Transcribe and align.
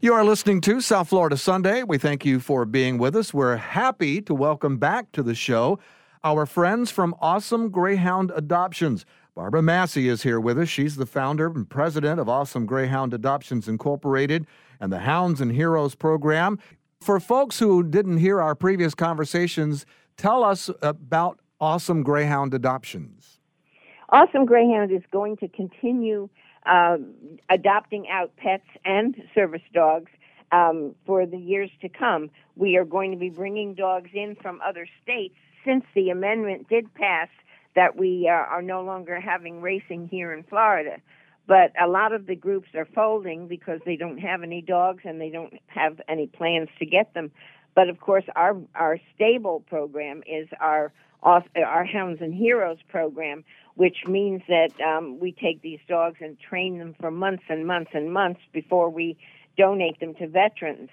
You 0.00 0.14
are 0.14 0.22
listening 0.22 0.60
to 0.60 0.80
South 0.80 1.08
Florida 1.08 1.36
Sunday. 1.36 1.82
We 1.82 1.98
thank 1.98 2.24
you 2.24 2.38
for 2.38 2.64
being 2.64 2.98
with 2.98 3.16
us. 3.16 3.34
We're 3.34 3.56
happy 3.56 4.22
to 4.22 4.32
welcome 4.32 4.76
back 4.76 5.10
to 5.10 5.24
the 5.24 5.34
show 5.34 5.80
our 6.22 6.46
friends 6.46 6.92
from 6.92 7.16
Awesome 7.20 7.68
Greyhound 7.68 8.30
Adoptions. 8.36 9.04
Barbara 9.34 9.60
Massey 9.60 10.08
is 10.08 10.22
here 10.22 10.38
with 10.38 10.56
us. 10.56 10.68
She's 10.68 10.94
the 10.94 11.04
founder 11.04 11.48
and 11.48 11.68
president 11.68 12.20
of 12.20 12.28
Awesome 12.28 12.64
Greyhound 12.64 13.12
Adoptions 13.12 13.66
Incorporated 13.66 14.46
and 14.78 14.92
the 14.92 15.00
Hounds 15.00 15.40
and 15.40 15.50
Heroes 15.50 15.96
program. 15.96 16.60
For 17.00 17.18
folks 17.18 17.58
who 17.58 17.82
didn't 17.82 18.18
hear 18.18 18.40
our 18.40 18.54
previous 18.54 18.94
conversations, 18.94 19.84
tell 20.16 20.44
us 20.44 20.70
about 20.80 21.40
Awesome 21.60 22.04
Greyhound 22.04 22.54
Adoptions. 22.54 23.40
Awesome 24.10 24.44
Greyhound 24.44 24.92
is 24.92 25.02
going 25.10 25.36
to 25.38 25.48
continue 25.48 26.28
uh, 26.68 26.98
adopting 27.50 28.06
out 28.08 28.36
pets 28.36 28.66
and 28.84 29.16
service 29.34 29.62
dogs 29.72 30.10
um, 30.52 30.94
for 31.06 31.26
the 31.26 31.38
years 31.38 31.70
to 31.82 31.88
come. 31.88 32.30
We 32.56 32.76
are 32.76 32.84
going 32.84 33.10
to 33.12 33.16
be 33.16 33.30
bringing 33.30 33.74
dogs 33.74 34.10
in 34.14 34.36
from 34.40 34.60
other 34.66 34.86
states 35.02 35.34
since 35.64 35.84
the 35.94 36.10
amendment 36.10 36.68
did 36.68 36.92
pass 36.94 37.28
that 37.74 37.96
we 37.96 38.28
uh, 38.28 38.32
are 38.32 38.62
no 38.62 38.82
longer 38.82 39.20
having 39.20 39.60
racing 39.60 40.08
here 40.08 40.32
in 40.32 40.42
Florida. 40.44 40.96
But 41.46 41.72
a 41.82 41.88
lot 41.88 42.12
of 42.12 42.26
the 42.26 42.34
groups 42.34 42.68
are 42.74 42.86
folding 42.94 43.48
because 43.48 43.80
they 43.86 43.96
don't 43.96 44.18
have 44.18 44.42
any 44.42 44.60
dogs 44.60 45.02
and 45.04 45.20
they 45.20 45.30
don't 45.30 45.54
have 45.68 46.00
any 46.08 46.26
plans 46.26 46.68
to 46.78 46.86
get 46.86 47.14
them. 47.14 47.30
But 47.78 47.88
of 47.88 48.00
course, 48.00 48.24
our 48.34 48.56
our 48.74 48.98
stable 49.14 49.60
program 49.60 50.24
is 50.26 50.48
our 50.60 50.92
our 51.22 51.84
Hounds 51.84 52.20
and 52.20 52.34
Heroes 52.34 52.78
program, 52.88 53.44
which 53.76 53.98
means 54.04 54.42
that 54.48 54.72
um, 54.80 55.20
we 55.20 55.30
take 55.30 55.62
these 55.62 55.78
dogs 55.88 56.16
and 56.20 56.36
train 56.40 56.78
them 56.78 56.96
for 56.98 57.12
months 57.12 57.44
and 57.48 57.68
months 57.68 57.92
and 57.94 58.12
months 58.12 58.40
before 58.52 58.90
we 58.90 59.16
donate 59.56 60.00
them 60.00 60.14
to 60.16 60.26
veterans. 60.26 60.90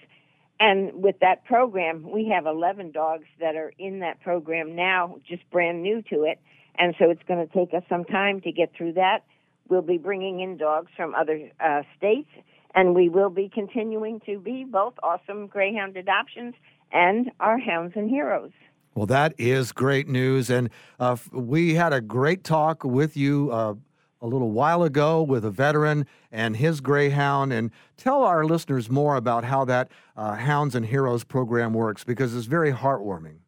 And 0.59 1.01
with 1.01 1.17
that 1.21 1.43
program, 1.45 2.07
we 2.11 2.27
have 2.27 2.45
11 2.45 2.91
dogs 2.91 3.25
that 3.39 3.55
are 3.55 3.73
in 3.79 4.01
that 4.01 4.21
program 4.21 4.75
now, 4.75 5.17
just 5.27 5.41
brand 5.49 5.81
new 5.81 6.03
to 6.11 6.25
it. 6.25 6.39
And 6.75 6.93
so 6.99 7.09
it's 7.09 7.23
going 7.27 7.47
to 7.47 7.51
take 7.51 7.73
us 7.73 7.81
some 7.89 8.05
time 8.05 8.41
to 8.41 8.51
get 8.51 8.75
through 8.77 8.93
that. 8.93 9.23
We'll 9.69 9.81
be 9.81 9.97
bringing 9.97 10.39
in 10.39 10.57
dogs 10.57 10.91
from 10.95 11.15
other 11.15 11.49
uh, 11.59 11.81
states, 11.97 12.29
and 12.75 12.93
we 12.93 13.09
will 13.09 13.31
be 13.31 13.49
continuing 13.49 14.19
to 14.27 14.37
be 14.37 14.65
both 14.65 14.93
awesome 15.01 15.47
Greyhound 15.47 15.97
adoptions 15.97 16.53
and 16.95 17.29
our 17.41 17.59
Hounds 17.59 17.93
and 17.97 18.09
Heroes. 18.09 18.51
Well, 18.95 19.05
that 19.07 19.35
is 19.37 19.73
great 19.73 20.07
news. 20.07 20.49
And 20.49 20.69
uh, 20.97 21.17
we 21.33 21.75
had 21.75 21.91
a 21.91 21.99
great 21.99 22.45
talk 22.45 22.85
with 22.85 23.17
you 23.17 23.51
uh, 23.51 23.73
a 24.21 24.27
little 24.27 24.51
while 24.51 24.83
ago 24.83 25.21
with 25.21 25.43
a 25.43 25.51
veteran 25.51 26.07
and 26.31 26.55
his 26.55 26.79
Greyhound. 26.79 27.51
And 27.51 27.71
tell 27.97 28.23
our 28.23 28.45
listeners 28.45 28.89
more 28.89 29.17
about 29.17 29.43
how 29.43 29.65
that 29.65 29.91
uh, 30.15 30.35
Hounds 30.35 30.73
and 30.73 30.85
Heroes 30.85 31.25
program 31.25 31.73
works 31.73 32.05
because 32.05 32.33
it's 32.33 32.45
very 32.45 32.71
heartwarming. 32.71 33.39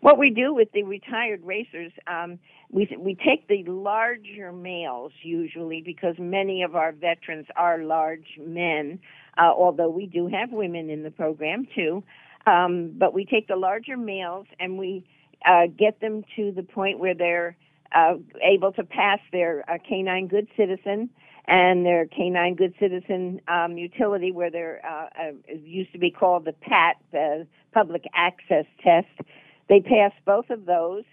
What 0.00 0.18
we 0.18 0.30
do 0.30 0.54
with 0.54 0.70
the 0.72 0.82
retired 0.82 1.44
racers, 1.44 1.92
um, 2.08 2.40
we 2.70 2.88
we 2.98 3.14
take 3.14 3.46
the 3.46 3.62
larger 3.70 4.52
males 4.52 5.12
usually 5.22 5.80
because 5.80 6.16
many 6.18 6.64
of 6.64 6.74
our 6.74 6.90
veterans 6.90 7.46
are 7.54 7.84
large 7.84 8.26
men, 8.40 8.98
uh, 9.38 9.52
although 9.56 9.90
we 9.90 10.06
do 10.06 10.26
have 10.26 10.50
women 10.50 10.90
in 10.90 11.04
the 11.04 11.12
program 11.12 11.68
too. 11.76 12.02
Um, 12.46 12.92
but 12.96 13.14
we 13.14 13.24
take 13.24 13.48
the 13.48 13.56
larger 13.56 13.96
males 13.96 14.46
and 14.58 14.78
we 14.78 15.04
uh, 15.46 15.66
get 15.78 16.00
them 16.00 16.24
to 16.36 16.52
the 16.52 16.62
point 16.62 16.98
where 16.98 17.14
they're 17.14 17.56
uh, 17.94 18.14
able 18.42 18.72
to 18.72 18.84
pass 18.84 19.20
their 19.32 19.64
uh, 19.70 19.78
canine 19.86 20.28
good 20.28 20.48
citizen 20.56 21.10
and 21.46 21.84
their 21.84 22.06
canine 22.06 22.54
good 22.54 22.72
citizen 22.78 23.40
um, 23.48 23.76
utility, 23.76 24.30
where 24.30 24.50
they're 24.50 24.80
uh, 24.86 25.08
uh, 25.20 25.54
used 25.54 25.92
to 25.92 25.98
be 25.98 26.10
called 26.10 26.44
the 26.44 26.52
PAT, 26.52 26.96
the 27.10 27.46
Public 27.72 28.04
Access 28.14 28.64
Test 28.82 29.08
they 29.72 29.80
pass 29.80 30.12
both 30.26 30.50
of 30.50 30.66
those 30.66 31.04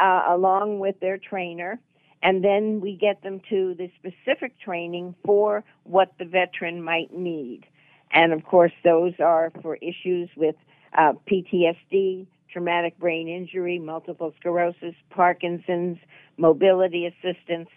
uh, 0.00 0.22
along 0.28 0.78
with 0.78 0.98
their 1.00 1.18
trainer, 1.18 1.78
and 2.22 2.42
then 2.42 2.80
we 2.80 2.96
get 2.96 3.22
them 3.22 3.40
to 3.50 3.74
the 3.74 3.90
specific 3.98 4.58
training 4.58 5.14
for 5.24 5.64
what 5.84 6.12
the 6.18 6.24
veteran 6.24 6.82
might 6.82 7.12
need. 7.12 7.66
And 8.10 8.32
of 8.32 8.44
course, 8.44 8.72
those 8.84 9.12
are 9.18 9.52
for 9.62 9.76
issues 9.76 10.30
with 10.34 10.56
uh, 10.96 11.12
PTSD, 11.30 12.26
traumatic 12.52 12.98
brain 12.98 13.28
injury, 13.28 13.78
multiple 13.78 14.32
sclerosis, 14.38 14.94
Parkinson's, 15.10 15.98
mobility 16.36 17.06
assistance, 17.06 17.68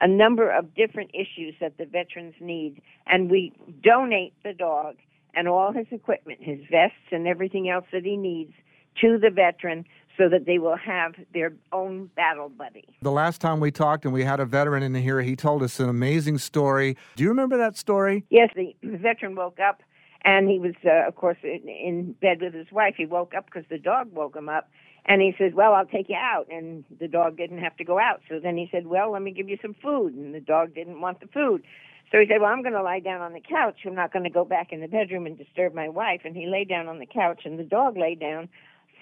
a 0.00 0.08
number 0.08 0.50
of 0.50 0.74
different 0.74 1.10
issues 1.12 1.54
that 1.60 1.76
the 1.78 1.84
veterans 1.84 2.34
need. 2.40 2.80
And 3.06 3.30
we 3.30 3.52
donate 3.82 4.32
the 4.44 4.52
dog 4.52 4.96
and 5.34 5.48
all 5.48 5.72
his 5.72 5.86
equipment, 5.90 6.38
his 6.42 6.60
vests 6.70 6.96
and 7.10 7.26
everything 7.26 7.68
else 7.68 7.84
that 7.92 8.04
he 8.04 8.16
needs 8.16 8.52
to 9.00 9.18
the 9.18 9.30
veteran 9.30 9.84
so 10.16 10.28
that 10.28 10.46
they 10.46 10.58
will 10.58 10.76
have 10.76 11.14
their 11.32 11.52
own 11.72 12.10
battle 12.16 12.48
buddy. 12.48 12.84
The 13.02 13.12
last 13.12 13.40
time 13.40 13.60
we 13.60 13.70
talked 13.70 14.04
and 14.04 14.12
we 14.12 14.24
had 14.24 14.40
a 14.40 14.44
veteran 14.44 14.82
in 14.82 14.94
here, 14.94 15.22
he 15.22 15.36
told 15.36 15.62
us 15.62 15.78
an 15.78 15.88
amazing 15.88 16.38
story. 16.38 16.96
Do 17.14 17.22
you 17.22 17.28
remember 17.28 17.56
that 17.56 17.76
story? 17.76 18.24
Yes, 18.28 18.50
the 18.56 18.74
veteran 18.82 19.36
woke 19.36 19.60
up 19.60 19.82
and 20.22 20.48
he 20.48 20.58
was, 20.58 20.74
uh, 20.84 21.06
of 21.06 21.14
course, 21.16 21.38
in, 21.42 21.68
in 21.68 22.12
bed 22.20 22.40
with 22.40 22.54
his 22.54 22.70
wife. 22.72 22.94
He 22.96 23.06
woke 23.06 23.34
up 23.36 23.46
because 23.46 23.64
the 23.70 23.78
dog 23.78 24.12
woke 24.12 24.36
him 24.36 24.48
up. 24.48 24.68
And 25.06 25.22
he 25.22 25.34
says, 25.38 25.52
Well, 25.54 25.72
I'll 25.72 25.86
take 25.86 26.08
you 26.08 26.16
out. 26.16 26.46
And 26.50 26.84
the 27.00 27.08
dog 27.08 27.36
didn't 27.36 27.58
have 27.58 27.76
to 27.76 27.84
go 27.84 27.98
out. 27.98 28.20
So 28.28 28.40
then 28.40 28.56
he 28.56 28.68
said, 28.70 28.86
Well, 28.86 29.12
let 29.12 29.22
me 29.22 29.30
give 29.30 29.48
you 29.48 29.58
some 29.62 29.74
food. 29.82 30.14
And 30.14 30.34
the 30.34 30.40
dog 30.40 30.74
didn't 30.74 31.00
want 31.00 31.20
the 31.20 31.28
food. 31.28 31.62
So 32.10 32.18
he 32.18 32.26
said, 32.26 32.40
Well, 32.40 32.50
I'm 32.50 32.62
going 32.62 32.74
to 32.74 32.82
lie 32.82 33.00
down 33.00 33.20
on 33.20 33.32
the 33.32 33.40
couch. 33.40 33.80
I'm 33.86 33.94
not 33.94 34.12
going 34.12 34.24
to 34.24 34.30
go 34.30 34.44
back 34.44 34.72
in 34.72 34.80
the 34.80 34.88
bedroom 34.88 35.24
and 35.24 35.38
disturb 35.38 35.72
my 35.72 35.88
wife. 35.88 36.22
And 36.24 36.36
he 36.36 36.46
lay 36.46 36.64
down 36.64 36.88
on 36.88 36.98
the 36.98 37.06
couch, 37.06 37.42
and 37.44 37.58
the 37.58 37.64
dog 37.64 37.96
lay 37.96 38.14
down 38.14 38.48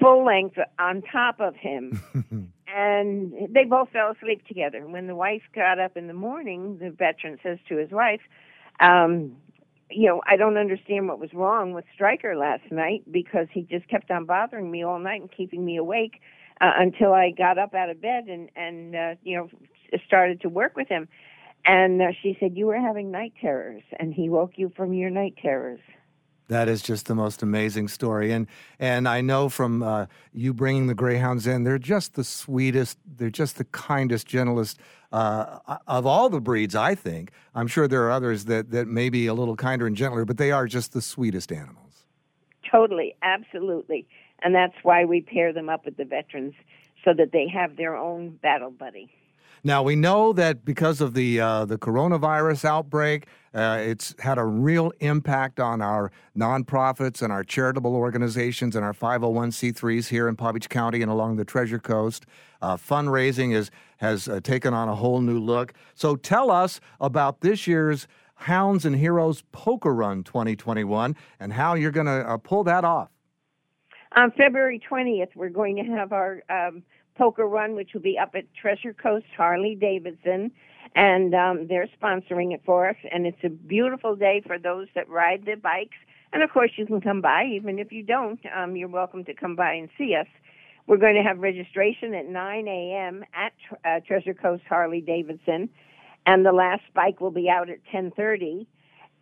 full 0.00 0.25
length 0.25 0.59
on 0.78 1.03
top 1.03 1.41
of 1.41 1.56
him. 1.56 2.00
and 2.69 3.32
they 3.50 3.65
both 3.65 3.88
fell 3.91 4.12
asleep 4.12 4.47
together. 4.47 4.87
When 4.87 5.06
the 5.06 5.15
wife 5.15 5.43
got 5.55 5.78
up 5.78 5.97
in 5.97 6.06
the 6.06 6.15
morning, 6.15 6.78
the 6.78 6.91
veteran 6.91 7.38
says 7.43 7.59
to 7.69 7.76
his 7.76 7.91
wife, 7.91 8.21
um, 8.81 9.37
you 9.91 10.08
know, 10.08 10.20
I 10.26 10.36
don't 10.36 10.56
understand 10.56 11.08
what 11.08 11.19
was 11.19 11.32
wrong 11.32 11.72
with 11.72 11.84
Stryker 11.94 12.36
last 12.36 12.70
night 12.70 13.02
because 13.10 13.47
he 13.52 13.62
just 13.62 13.88
kept 13.88 14.10
on 14.10 14.24
bothering 14.24 14.70
me 14.70 14.82
all 14.82 14.98
night 14.98 15.20
and 15.20 15.30
keeping 15.30 15.64
me 15.64 15.76
awake 15.76 16.20
uh, 16.60 16.72
until 16.76 17.12
I 17.12 17.30
got 17.30 17.58
up 17.58 17.74
out 17.74 17.91
of 17.91 18.00
bed 18.00 18.25
and 18.28 18.50
and 18.56 18.96
uh, 18.96 19.14
you 19.22 19.36
know 19.36 19.48
started 20.06 20.41
to 20.42 20.48
work 20.48 20.76
with 20.76 20.88
him. 20.88 21.08
And 21.64 22.00
uh, 22.00 22.06
she 22.22 22.36
said, 22.41 22.56
"You 22.56 22.66
were 22.66 22.80
having 22.80 23.10
night 23.10 23.34
terrors, 23.41 23.82
and 23.98 24.14
he 24.14 24.28
woke 24.28 24.52
you 24.56 24.72
from 24.76 24.92
your 24.92 25.10
night 25.10 25.34
terrors." 25.41 25.80
That 26.48 26.68
is 26.68 26.80
just 26.80 27.06
the 27.06 27.14
most 27.14 27.42
amazing 27.42 27.88
story, 27.88 28.30
and 28.30 28.46
and 28.78 29.08
I 29.08 29.20
know 29.20 29.48
from 29.48 29.82
uh, 29.82 30.06
you 30.32 30.54
bringing 30.54 30.86
the 30.86 30.94
greyhounds 30.94 31.46
in, 31.46 31.64
they're 31.64 31.78
just 31.78 32.14
the 32.14 32.22
sweetest, 32.22 32.98
they're 33.04 33.30
just 33.30 33.58
the 33.58 33.64
kindest, 33.64 34.28
gentlest 34.28 34.78
uh, 35.10 35.58
of 35.88 36.06
all 36.06 36.28
the 36.28 36.40
breeds. 36.40 36.76
I 36.76 36.94
think 36.94 37.32
I'm 37.54 37.66
sure 37.66 37.88
there 37.88 38.04
are 38.04 38.12
others 38.12 38.44
that 38.44 38.70
that 38.70 38.86
may 38.86 39.08
be 39.08 39.26
a 39.26 39.34
little 39.34 39.56
kinder 39.56 39.88
and 39.88 39.96
gentler, 39.96 40.24
but 40.24 40.38
they 40.38 40.52
are 40.52 40.68
just 40.68 40.92
the 40.92 41.02
sweetest 41.02 41.50
animals. 41.50 42.06
Totally, 42.70 43.16
absolutely, 43.22 44.06
and 44.42 44.54
that's 44.54 44.76
why 44.84 45.04
we 45.04 45.22
pair 45.22 45.52
them 45.52 45.68
up 45.68 45.84
with 45.84 45.96
the 45.96 46.04
veterans 46.04 46.54
so 47.04 47.12
that 47.14 47.32
they 47.32 47.48
have 47.48 47.76
their 47.76 47.96
own 47.96 48.38
battle 48.42 48.70
buddy. 48.70 49.10
Now 49.66 49.82
we 49.82 49.96
know 49.96 50.32
that 50.34 50.64
because 50.64 51.00
of 51.00 51.14
the 51.14 51.40
uh, 51.40 51.64
the 51.64 51.76
coronavirus 51.76 52.64
outbreak, 52.64 53.26
uh, 53.56 53.78
it's 53.81 54.15
had 54.19 54.37
a 54.37 54.44
real 54.44 54.93
impact 55.00 55.59
on 55.59 55.81
our 55.81 56.12
nonprofits 56.37 57.22
and 57.22 57.33
our 57.33 57.43
charitable 57.43 57.97
organizations 57.97 58.77
and 58.77 58.84
our 58.84 58.93
501c3s 58.93 60.09
here 60.09 60.28
in 60.28 60.37
Palm 60.37 60.53
Beach 60.55 60.69
County 60.69 61.00
and 61.00 61.11
along 61.11 61.37
the 61.37 61.44
Treasure 61.44 61.78
Coast. 61.78 62.27
Uh, 62.61 62.77
fundraising 62.77 63.55
is 63.55 63.71
has 63.97 64.28
uh, 64.28 64.41
taken 64.41 64.75
on 64.75 64.91
a 64.91 64.94
whole 64.94 65.22
new 65.22 65.39
look. 65.39 65.72
So 65.94 66.17
tell 66.17 66.50
us 66.50 66.81
about 67.00 67.41
this 67.41 67.67
year's 67.67 68.06
Hounds 68.34 68.84
and 68.84 68.94
Heroes 68.94 69.43
Poker 69.53 69.94
Run 69.94 70.23
2021 70.23 71.17
and 71.41 71.52
how 71.55 71.75
you're 71.75 71.91
going 71.91 72.06
to 72.06 72.29
uh, 72.29 72.37
pull 72.37 72.62
that 72.64 72.85
off. 72.85 73.09
On 74.14 74.31
February 74.32 74.82
20th, 74.91 75.35
we're 75.35 75.49
going 75.49 75.76
to 75.76 75.82
have 75.82 76.12
our 76.12 76.43
um, 76.50 76.82
poker 77.16 77.46
run, 77.46 77.74
which 77.74 77.90
will 77.94 78.02
be 78.02 78.18
up 78.18 78.30
at 78.34 78.44
Treasure 78.54 78.92
Coast 78.92 79.26
Harley 79.36 79.74
Davidson, 79.74 80.50
and 80.94 81.34
um, 81.34 81.66
they're 81.68 81.88
sponsoring 82.00 82.54
it 82.54 82.62
for 82.64 82.88
us. 82.88 82.96
And 83.12 83.26
it's 83.26 83.42
a 83.44 83.48
beautiful 83.48 84.16
day 84.16 84.42
for 84.46 84.58
those 84.58 84.88
that 84.94 85.08
ride 85.08 85.44
the 85.44 85.56
bikes. 85.56 85.96
And 86.32 86.42
of 86.42 86.50
course, 86.50 86.72
you 86.76 86.86
can 86.86 87.00
come 87.00 87.20
by. 87.20 87.44
Even 87.52 87.78
if 87.78 87.92
you 87.92 88.02
don't, 88.02 88.40
um, 88.56 88.76
you're 88.76 88.88
welcome 88.88 89.24
to 89.24 89.34
come 89.34 89.56
by 89.56 89.74
and 89.74 89.88
see 89.98 90.14
us. 90.14 90.26
We're 90.86 90.98
going 90.98 91.16
to 91.16 91.22
have 91.22 91.38
registration 91.38 92.14
at 92.14 92.26
9 92.26 92.68
a.m. 92.68 93.24
at 93.34 93.52
uh, 93.84 94.00
Treasure 94.06 94.34
Coast 94.34 94.62
Harley 94.68 95.00
Davidson, 95.00 95.68
and 96.26 96.46
the 96.46 96.52
last 96.52 96.82
bike 96.94 97.20
will 97.20 97.32
be 97.32 97.48
out 97.48 97.68
at 97.68 97.78
10:30 97.92 98.66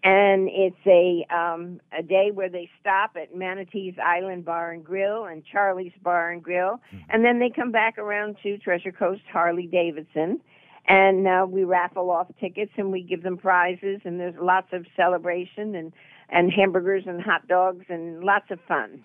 and 0.05 0.51
it's 0.53 0.77
a 0.87 1.27
um, 1.35 1.81
a 1.99 2.03
day 2.03 2.31
where 2.33 2.51
they 2.51 2.69
stop 2.81 3.17
at 3.21 3.35
Manatee's 3.35 3.95
Island 4.05 4.45
Bar 4.45 4.73
and 4.73 4.85
Grill 4.85 5.25
and 5.25 5.43
Charlie's 5.45 5.95
Bar 6.03 6.31
and 6.31 6.43
Grill, 6.43 6.81
mm-hmm. 6.93 6.99
and 7.09 7.25
then 7.25 7.41
they 7.41 7.51
come 7.51 7.73
back 7.73 7.97
around 7.97 8.37
to 8.43 8.59
Treasure 8.59 8.93
Coast 8.93 9.23
Harley 9.33 9.67
Davidson, 9.67 10.41
and 10.87 11.27
uh, 11.27 11.47
we 11.49 11.65
raffle 11.65 12.11
off 12.11 12.29
tickets 12.39 12.73
and 12.77 12.93
we 12.93 13.03
give 13.03 13.23
them 13.23 13.39
prizes, 13.39 14.03
and 14.05 14.21
there's 14.21 14.37
lots 14.41 14.69
of 14.73 14.85
celebration 14.95 15.75
and 15.75 15.93
and 16.29 16.53
hamburgers 16.53 17.05
and 17.07 17.23
hot 17.23 17.49
dogs 17.49 17.87
and 17.89 18.23
lots 18.23 18.51
of 18.51 18.59
fun. 18.69 19.03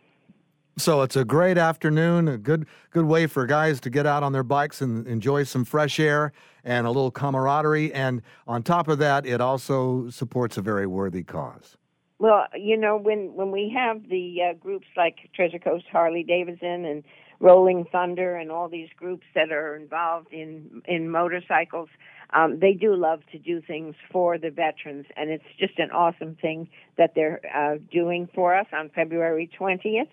So 0.80 1.02
it's 1.02 1.18
a 1.18 1.26
great 1.26 1.58
afternoon, 1.58 2.30
a 2.30 2.38
good 2.38 2.66
good 2.92 3.04
way 3.04 3.28
for 3.28 3.46
guys 3.46 3.82
to 3.82 3.90
get 3.90 4.06
out 4.06 4.24
on 4.24 4.32
their 4.32 4.44
bikes 4.44 4.80
and 4.82 5.06
enjoy 5.08 5.44
some 5.44 5.66
fresh 5.66 6.00
air 6.00 6.32
and 6.64 6.88
a 6.88 6.90
little 6.90 7.12
camaraderie. 7.12 7.94
And 7.94 8.22
on 8.48 8.64
top 8.64 8.88
of 8.88 8.98
that, 9.00 9.26
it 9.26 9.42
also 9.42 10.10
supports 10.10 10.56
a 10.58 10.62
very 10.62 10.88
worthy 10.88 11.24
cause. 11.24 11.76
Well, 12.18 12.46
you 12.56 12.78
know, 12.78 12.96
when 12.96 13.34
when 13.34 13.52
we 13.52 13.74
have 13.76 14.08
the 14.10 14.38
uh, 14.42 14.54
groups 14.54 14.88
like 14.96 15.18
Treasure 15.36 15.60
Coast 15.60 15.86
Harley 15.92 16.24
Davidson 16.24 16.86
and 16.86 17.04
Rolling 17.42 17.86
Thunder 17.92 18.38
and 18.38 18.50
all 18.50 18.70
these 18.70 18.90
groups 18.96 19.26
that 19.36 19.52
are 19.52 19.76
involved 19.76 20.32
in 20.32 20.82
in 20.86 21.10
motorcycles, 21.10 21.90
um, 22.30 22.60
they 22.60 22.72
do 22.72 22.96
love 22.96 23.20
to 23.34 23.38
do 23.38 23.62
things 23.62 23.96
for 24.10 24.38
the 24.38 24.50
veterans, 24.50 25.08
and 25.18 25.30
it's 25.30 25.44
just 25.60 25.78
an 25.78 25.92
awesome 25.92 26.38
thing 26.42 26.70
that 26.98 27.16
they're 27.16 27.42
uh, 27.54 27.80
doing 27.92 28.30
for 28.34 28.56
us 28.56 28.68
on 28.72 28.90
February 28.96 29.50
20th 29.60 30.08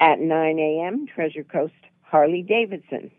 at 0.00 0.20
9 0.20 0.58
a.m. 0.58 1.06
Treasure 1.06 1.44
Coast 1.44 1.74
Harley 2.02 2.42
Davidson. 2.42 3.10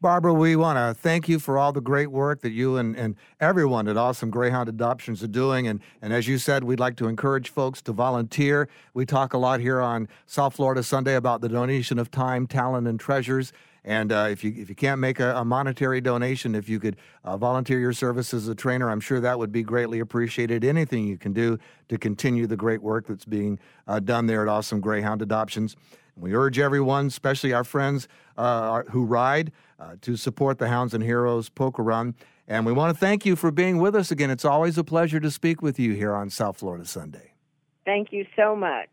Barbara, 0.01 0.33
we 0.33 0.55
want 0.55 0.77
to 0.77 0.93
thank 0.93 1.29
you 1.29 1.39
for 1.39 1.57
all 1.57 1.71
the 1.71 1.81
great 1.81 2.11
work 2.11 2.41
that 2.41 2.51
you 2.51 2.77
and, 2.77 2.95
and 2.95 3.15
everyone 3.39 3.87
at 3.87 3.97
Awesome 3.97 4.29
Greyhound 4.29 4.69
Adoptions 4.69 5.23
are 5.23 5.27
doing. 5.27 5.67
And, 5.67 5.79
and 6.01 6.13
as 6.13 6.27
you 6.27 6.37
said, 6.37 6.63
we'd 6.63 6.79
like 6.79 6.95
to 6.97 7.07
encourage 7.07 7.49
folks 7.49 7.81
to 7.83 7.93
volunteer. 7.93 8.67
We 8.93 9.05
talk 9.05 9.33
a 9.33 9.37
lot 9.37 9.61
here 9.61 9.81
on 9.81 10.09
South 10.25 10.55
Florida 10.55 10.83
Sunday 10.83 11.15
about 11.15 11.41
the 11.41 11.49
donation 11.49 11.97
of 11.97 12.11
time, 12.11 12.45
talent, 12.45 12.87
and 12.87 12.99
treasures. 12.99 13.53
And 13.85 14.11
uh, 14.11 14.27
if 14.31 14.43
you 14.43 14.51
if 14.57 14.67
you 14.67 14.75
can't 14.75 14.99
make 14.99 15.19
a, 15.19 15.35
a 15.35 15.45
monetary 15.45 16.01
donation, 16.01 16.55
if 16.55 16.67
you 16.67 16.79
could 16.79 16.97
uh, 17.23 17.37
volunteer 17.37 17.79
your 17.79 17.93
service 17.93 18.33
as 18.33 18.47
a 18.47 18.55
trainer, 18.55 18.89
I'm 18.89 18.99
sure 18.99 19.19
that 19.19 19.37
would 19.37 19.51
be 19.51 19.61
greatly 19.61 19.99
appreciated. 19.99 20.65
Anything 20.65 21.05
you 21.07 21.19
can 21.19 21.33
do 21.33 21.59
to 21.89 21.97
continue 21.99 22.47
the 22.47 22.57
great 22.57 22.81
work 22.81 23.05
that's 23.05 23.25
being 23.25 23.59
uh, 23.87 23.99
done 23.99 24.25
there 24.25 24.41
at 24.41 24.47
Awesome 24.47 24.81
Greyhound 24.81 25.21
Adoptions. 25.21 25.75
We 26.17 26.33
urge 26.33 26.57
everyone, 26.57 27.07
especially 27.07 27.53
our 27.53 27.63
friends 27.63 28.07
uh, 28.37 28.83
who 28.89 29.05
ride, 29.05 29.51
uh, 29.79 29.97
to 30.01 30.17
support 30.17 30.57
the 30.57 30.67
Hounds 30.67 30.95
and 30.95 31.03
Heroes 31.03 31.49
Poker 31.49 31.83
Run. 31.83 32.15
And 32.47 32.65
we 32.65 32.73
want 32.73 32.93
to 32.93 32.99
thank 32.99 33.23
you 33.23 33.35
for 33.35 33.51
being 33.51 33.77
with 33.77 33.95
us 33.95 34.09
again. 34.09 34.31
It's 34.31 34.45
always 34.45 34.79
a 34.79 34.83
pleasure 34.83 35.19
to 35.19 35.29
speak 35.29 35.61
with 35.61 35.79
you 35.79 35.93
here 35.93 36.15
on 36.15 36.31
South 36.31 36.57
Florida 36.57 36.85
Sunday. 36.85 37.33
Thank 37.85 38.11
you 38.11 38.25
so 38.35 38.55
much. 38.55 38.89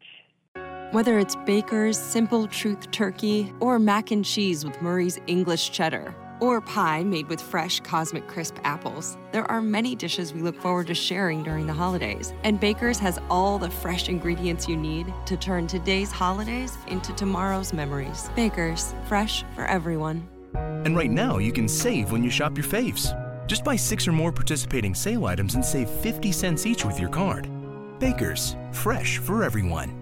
Whether 0.93 1.19
it's 1.19 1.37
Baker's 1.47 1.99
Simple 1.99 2.47
Truth 2.47 2.91
Turkey, 2.91 3.51
or 3.61 3.79
mac 3.79 4.11
and 4.11 4.23
cheese 4.23 4.63
with 4.63 4.83
Murray's 4.83 5.19
English 5.27 5.71
Cheddar, 5.71 6.15
or 6.39 6.61
pie 6.61 7.03
made 7.03 7.29
with 7.29 7.41
fresh 7.41 7.81
Cosmic 7.81 8.29
Crisp 8.29 8.57
apples, 8.63 9.17
there 9.33 9.51
are 9.51 9.63
many 9.63 9.97
dishes 9.97 10.35
we 10.35 10.43
look 10.43 10.61
forward 10.61 10.89
to 10.89 10.95
sharing 10.95 11.43
during 11.43 11.67
the 11.67 11.73
holidays. 11.73 12.35
And 12.45 12.61
Baker's 12.61 12.99
has 12.99 13.19
all 13.31 13.59
the 13.59 13.71
fresh 13.71 14.11
ingredients 14.11 14.69
you 14.69 14.77
need 14.77 15.11
to 15.25 15.35
turn 15.35 15.67
today's 15.67 16.13
holidays 16.13 16.77
into 16.89 17.15
tomorrow's 17.15 17.73
memories. 17.73 18.29
Baker's, 18.37 18.95
fresh 19.07 19.47
for 19.55 19.65
everyone. 19.65 20.29
And 20.85 20.95
right 20.95 21.11
now, 21.11 21.39
you 21.39 21.53
can 21.53 21.69
save 21.69 22.13
when 22.13 22.23
you 22.23 22.29
shop 22.29 22.55
your 22.55 22.67
faves. 22.67 23.17
Just 23.47 23.65
buy 23.65 23.77
six 23.77 24.07
or 24.07 24.13
more 24.13 24.31
participating 24.31 24.95
sale 24.95 25.25
items 25.25 25.55
and 25.55 25.65
save 25.65 25.89
50 25.89 26.33
cents 26.33 26.67
each 26.67 26.85
with 26.85 27.01
your 27.01 27.09
card. 27.09 27.49
Baker's, 27.99 28.57
fresh 28.73 29.17
for 29.17 29.43
everyone. 29.43 30.02